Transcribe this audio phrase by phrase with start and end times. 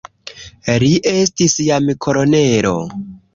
[0.83, 2.73] Li estis jam kolonelo.